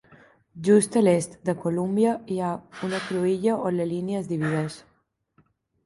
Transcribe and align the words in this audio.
Just 0.67 0.95
a 0.99 1.01
l'est 1.07 1.31
de 1.49 1.55
Colúmbia 1.65 2.15
hi 2.31 2.39
ha 2.47 2.51
una 2.91 3.05
cruïlla 3.05 3.61
on 3.69 3.79
la 3.81 3.91
línia 3.95 4.25
es 4.27 4.35
divideix. 4.35 4.85